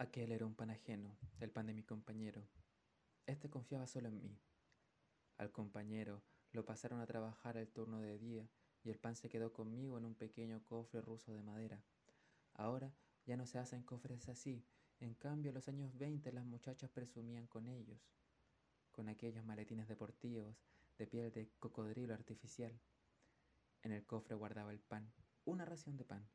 [0.00, 2.46] Aquel era un pan ajeno, el pan de mi compañero.
[3.26, 4.38] Este confiaba solo en mí.
[5.38, 8.48] Al compañero lo pasaron a trabajar el turno de día
[8.84, 11.82] y el pan se quedó conmigo en un pequeño cofre ruso de madera.
[12.54, 12.94] Ahora
[13.26, 14.64] ya no se hacen cofres así,
[15.00, 18.00] en cambio en los años 20 las muchachas presumían con ellos,
[18.92, 20.54] con aquellos maletines deportivos
[20.96, 22.80] de piel de cocodrilo artificial.
[23.82, 25.12] En el cofre guardaba el pan,
[25.44, 26.30] una ración de pan.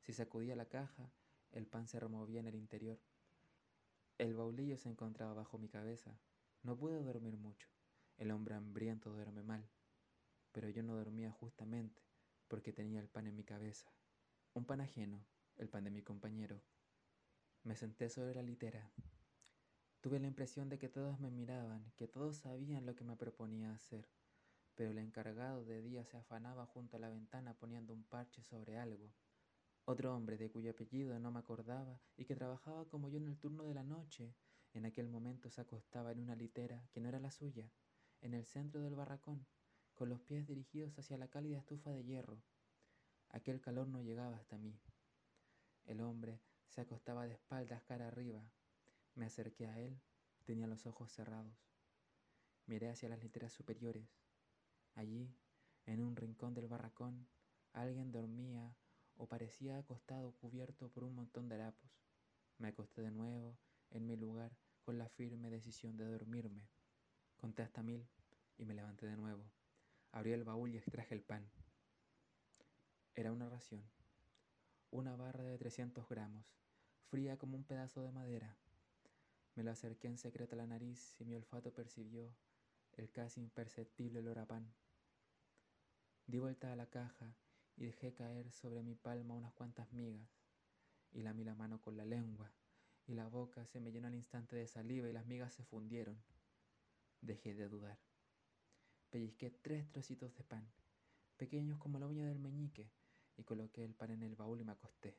[0.00, 1.12] Si sacudía la caja,
[1.54, 3.00] el pan se removía en el interior.
[4.18, 6.18] El baulillo se encontraba bajo mi cabeza.
[6.62, 7.68] No pude dormir mucho.
[8.18, 9.66] El hombre hambriento duerme mal.
[10.52, 12.02] Pero yo no dormía justamente
[12.48, 13.90] porque tenía el pan en mi cabeza.
[14.52, 15.24] Un pan ajeno,
[15.56, 16.60] el pan de mi compañero.
[17.62, 18.92] Me senté sobre la litera.
[20.02, 23.72] Tuve la impresión de que todos me miraban, que todos sabían lo que me proponía
[23.72, 24.06] hacer
[24.74, 28.76] pero el encargado de día se afanaba junto a la ventana poniendo un parche sobre
[28.76, 29.12] algo.
[29.86, 33.38] Otro hombre de cuyo apellido no me acordaba y que trabajaba como yo en el
[33.38, 34.34] turno de la noche,
[34.72, 37.70] en aquel momento se acostaba en una litera que no era la suya,
[38.22, 39.46] en el centro del barracón,
[39.94, 42.42] con los pies dirigidos hacia la cálida estufa de hierro.
[43.28, 44.80] Aquel calor no llegaba hasta mí.
[45.84, 48.42] El hombre se acostaba de espaldas cara arriba.
[49.14, 50.00] Me acerqué a él,
[50.44, 51.68] tenía los ojos cerrados.
[52.64, 54.08] Miré hacia las literas superiores.
[54.94, 55.36] Allí,
[55.84, 57.28] en un rincón del barracón,
[57.74, 58.74] alguien dormía
[59.16, 61.90] o parecía acostado cubierto por un montón de harapos.
[62.58, 63.56] Me acosté de nuevo
[63.90, 66.68] en mi lugar con la firme decisión de dormirme.
[67.36, 68.06] Conté hasta mil
[68.56, 69.44] y me levanté de nuevo.
[70.12, 71.48] Abrí el baúl y extraje el pan.
[73.14, 73.82] Era una ración,
[74.90, 76.44] una barra de 300 gramos,
[77.08, 78.56] fría como un pedazo de madera.
[79.54, 82.34] Me lo acerqué en secreto a la nariz y mi olfato percibió
[82.92, 84.72] el casi imperceptible olor a pan.
[86.26, 87.36] Di vuelta a la caja
[87.76, 90.28] y dejé caer sobre mi palma unas cuantas migas.
[91.12, 92.52] Y lamí la mano con la lengua,
[93.06, 96.22] y la boca se me llenó al instante de saliva y las migas se fundieron.
[97.20, 97.98] Dejé de dudar.
[99.10, 100.68] Pellizqué tres trocitos de pan,
[101.36, 102.90] pequeños como la uña del meñique,
[103.36, 105.16] y coloqué el pan en el baúl y me acosté.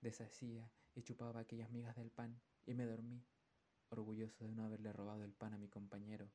[0.00, 3.24] Deshacía y chupaba aquellas migas del pan y me dormí,
[3.90, 6.28] orgulloso de no haberle robado el pan a mi compañero